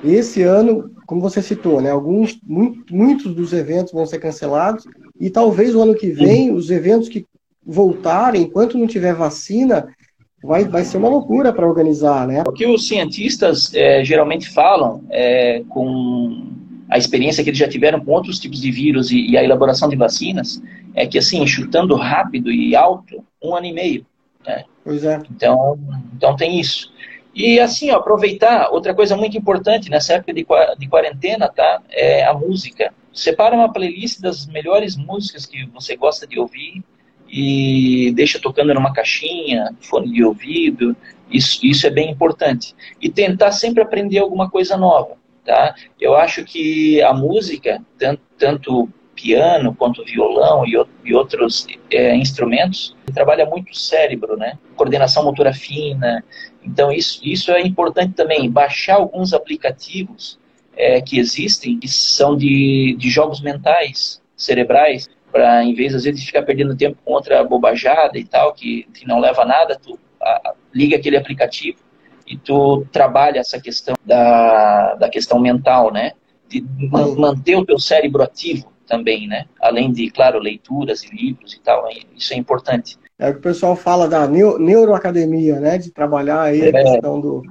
[0.03, 4.85] Esse ano, como você citou, né, alguns, muito, muitos dos eventos vão ser cancelados
[5.19, 7.25] e talvez o ano que vem os eventos que
[7.67, 9.93] voltarem, enquanto não tiver vacina,
[10.41, 12.43] vai, vai ser uma loucura para organizar, né?
[12.47, 16.47] O que os cientistas é, geralmente falam é, com
[16.89, 19.89] a experiência que eles já tiveram com outros tipos de vírus e, e, a elaboração
[19.89, 20.61] de vacinas
[20.95, 24.05] é que, assim, chutando rápido e alto, um ano e meio.
[24.45, 24.63] Né?
[24.85, 25.21] Pois é.
[25.29, 25.77] Então,
[26.15, 26.89] então tem isso.
[27.35, 30.45] E, assim, ó, aproveitar, outra coisa muito importante nessa época de,
[30.79, 31.81] de quarentena, tá?
[31.91, 32.93] É a música.
[33.13, 36.83] Separa uma playlist das melhores músicas que você gosta de ouvir
[37.29, 40.95] e deixa tocando numa caixinha, fone de ouvido.
[41.29, 42.73] Isso, isso é bem importante.
[43.01, 45.15] E tentar sempre aprender alguma coisa nova.
[45.45, 45.75] Tá?
[45.99, 52.95] Eu acho que a música, tanto, tanto piano quanto violão e, e outros é, instrumentos,
[53.13, 54.57] trabalha muito o cérebro, né?
[54.75, 56.23] Coordenação motora fina.
[56.63, 58.49] Então isso, isso é importante também.
[58.49, 60.37] Baixar alguns aplicativos
[60.75, 66.19] é, que existem, que são de, de jogos mentais, cerebrais, para em vez às vezes
[66.19, 69.79] de ficar perdendo tempo com outra bobajada e tal, que, que não leva a nada,
[69.81, 71.79] tu a, liga aquele aplicativo
[72.25, 76.11] e tu trabalha essa questão da, da questão mental, né?
[76.47, 79.45] De manter o teu cérebro ativo também, né?
[79.61, 82.97] Além de, claro, leituras e livros e tal, isso é importante.
[83.19, 85.77] É o que o pessoal fala da neuroacademia, né?
[85.77, 86.71] De trabalhar aí a é.
[86.71, 87.43] questão do,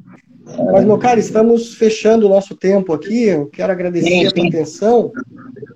[0.72, 3.24] mas, meu cara, estamos fechando o nosso tempo aqui.
[3.24, 4.26] Eu quero agradecer sim, sim.
[4.26, 5.12] a tua atenção.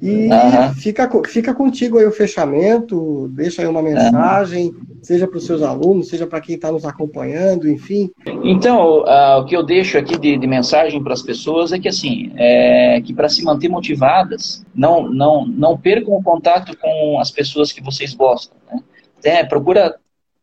[0.01, 0.75] E uhum.
[0.77, 4.99] fica, fica contigo aí o fechamento, deixa aí uma mensagem, uhum.
[5.03, 8.11] seja para os seus alunos, seja para quem está nos acompanhando, enfim.
[8.45, 11.89] Então, uh, o que eu deixo aqui de, de mensagem para as pessoas é que
[11.89, 17.31] assim, é que para se manter motivadas, não, não, não percam o contato com as
[17.31, 18.57] pessoas que vocês gostam.
[18.73, 18.81] Né?
[19.23, 19.97] É, procura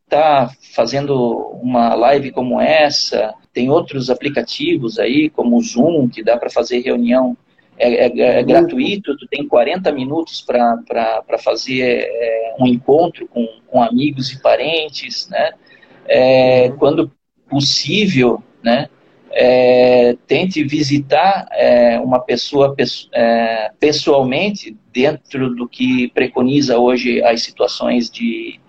[0.04, 1.14] estar tá fazendo
[1.60, 6.78] uma live como essa, tem outros aplicativos aí, como o Zoom, que dá para fazer
[6.78, 7.36] reunião
[7.76, 13.82] é, é, é, gratuito, tu tem 40 minutos para fazer é, um encontro com, com,
[13.82, 15.54] amigos e parentes, né?
[16.06, 17.10] É, quando
[17.50, 18.88] possível, né?
[19.32, 22.76] É, tente visitar é, uma pessoa
[23.80, 28.60] pessoalmente dentro do que preconiza hoje as situações de,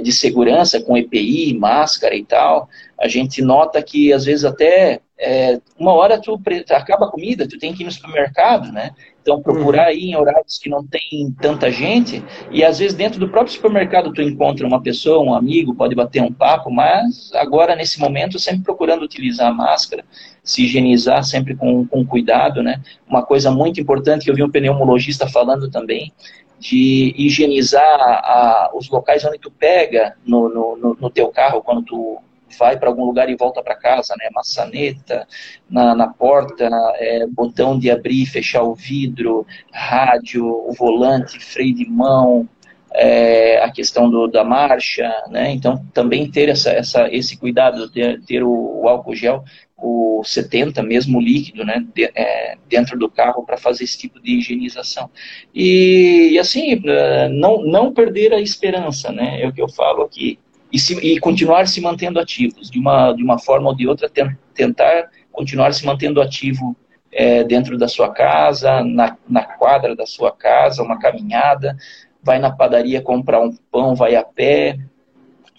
[0.00, 2.68] de segurança com EPI, máscara e tal
[3.00, 6.38] a gente nota que às vezes até é, uma hora tu
[6.70, 8.90] acaba a comida, tu tem que ir no supermercado, né?
[9.22, 9.94] Então procurar uhum.
[9.94, 14.12] ir em horários que não tem tanta gente e às vezes dentro do próprio supermercado
[14.12, 18.62] tu encontra uma pessoa, um amigo, pode bater um papo, mas agora nesse momento sempre
[18.62, 20.04] procurando utilizar a máscara,
[20.42, 22.80] se higienizar sempre com, com cuidado, né?
[23.06, 26.12] Uma coisa muito importante que eu vi um pneumologista falando também
[26.58, 32.18] de higienizar a, os locais onde tu pega no, no, no teu carro quando tu
[32.58, 34.28] vai para algum lugar e volta para casa, né?
[34.34, 35.26] Maçaneta
[35.68, 41.74] na, na porta, é, botão de abrir e fechar o vidro, rádio, o volante, freio
[41.74, 42.48] de mão,
[42.92, 45.50] é, a questão do, da marcha, né?
[45.52, 49.44] Então também ter essa, essa, esse cuidado, ter, ter o, o álcool gel,
[49.76, 51.84] o 70 mesmo líquido, né?
[51.94, 55.08] De, é, dentro do carro para fazer esse tipo de higienização.
[55.54, 59.40] E, e assim, é, não, não perder a esperança, né?
[59.40, 60.38] É o que eu falo aqui
[60.72, 64.10] e, se, e continuar se mantendo ativos, de uma, de uma forma ou de outra,
[64.54, 66.76] tentar continuar se mantendo ativo
[67.12, 71.76] é, dentro da sua casa, na, na quadra da sua casa, uma caminhada,
[72.22, 74.78] vai na padaria comprar um pão, vai a pé,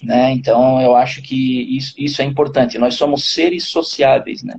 [0.01, 0.32] né?
[0.32, 2.78] Então eu acho que isso, isso é importante.
[2.78, 4.55] Nós somos seres sociáveis, né?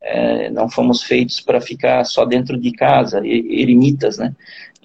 [0.00, 4.34] É, não fomos feitos para ficar só dentro de casa, eremitas, né?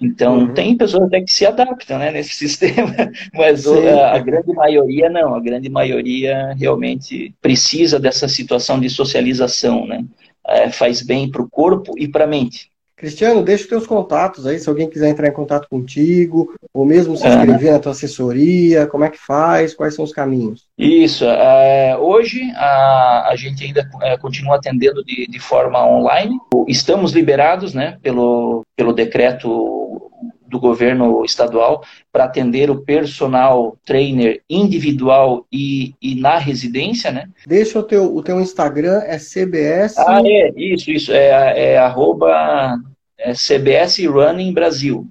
[0.00, 0.54] Então, uhum.
[0.54, 2.94] tem pessoas até que se adaptam né, nesse sistema,
[3.32, 9.86] mas a, a, grande maioria não, a grande maioria realmente precisa dessa situação de socialização,
[9.86, 10.04] né?
[10.46, 12.70] É, faz bem para o corpo e para a mente.
[13.04, 17.18] Cristiano, deixa os teus contatos aí, se alguém quiser entrar em contato contigo, ou mesmo
[17.18, 20.64] se inscrever na tua assessoria, como é que faz, quais são os caminhos?
[20.78, 27.12] Isso, é, hoje a, a gente ainda é, continua atendendo de, de forma online, estamos
[27.12, 30.10] liberados né, pelo, pelo decreto
[30.46, 37.28] do governo estadual para atender o personal trainer individual e, e na residência, né?
[37.44, 39.98] Deixa o teu, o teu Instagram, é CBS...
[39.98, 42.78] Ah, é, isso, isso, é, é arroba
[43.18, 45.08] é CBS Running Brasil.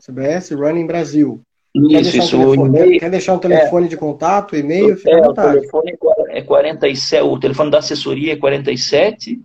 [0.00, 1.42] CBS Running Brasil.
[1.74, 2.36] Isso, quer isso.
[2.36, 4.96] Um telefone, quer deixar um telefone é, de contato, e-mail?
[4.96, 5.48] Fica é, à vontade.
[5.48, 5.96] O telefone
[6.30, 9.40] é 47, o telefone da assessoria é 47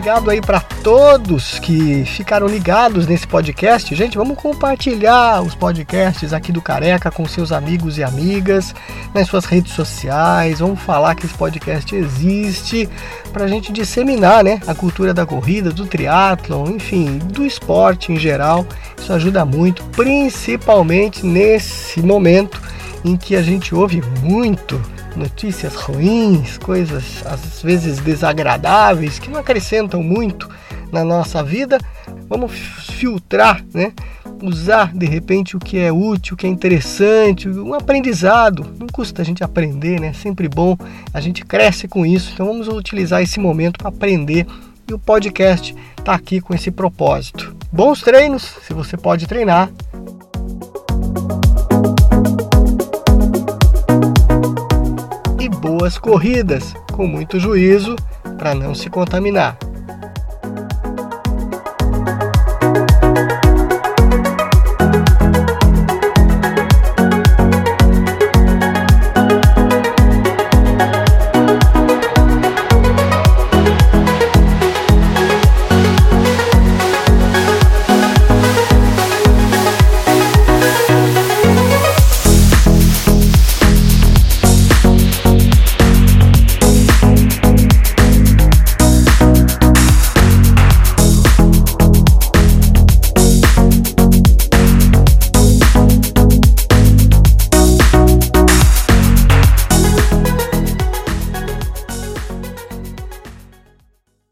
[0.00, 3.94] Obrigado aí para todos que ficaram ligados nesse podcast.
[3.94, 8.74] Gente, vamos compartilhar os podcasts aqui do Careca com seus amigos e amigas,
[9.12, 10.60] nas suas redes sociais.
[10.60, 12.88] Vamos falar que esse podcast existe
[13.30, 18.16] para a gente disseminar né, a cultura da corrida, do triatlon, enfim, do esporte em
[18.16, 18.64] geral.
[18.98, 22.58] Isso ajuda muito, principalmente nesse momento
[23.04, 24.80] em que a gente ouve muito
[25.16, 30.48] notícias ruins, coisas às vezes desagradáveis que não acrescentam muito
[30.92, 31.78] na nossa vida,
[32.28, 33.92] vamos filtrar, né?
[34.42, 38.66] Usar de repente o que é útil, o que é interessante, um aprendizado.
[38.78, 40.08] Não custa a gente aprender, né?
[40.08, 40.76] É sempre bom,
[41.12, 42.30] a gente cresce com isso.
[42.32, 44.46] Então vamos utilizar esse momento para aprender
[44.88, 47.54] e o podcast está aqui com esse propósito.
[47.72, 49.70] Bons treinos, se você pode treinar.
[55.80, 57.96] Boas corridas, com muito juízo
[58.36, 59.56] para não se contaminar.